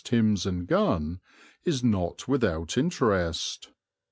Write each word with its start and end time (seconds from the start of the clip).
Timbs 0.03 0.47
and 0.47 0.65
Gunn, 0.65 1.19
is 1.63 1.83
not 1.83 2.27
without 2.27 2.75
interest. 2.75 3.69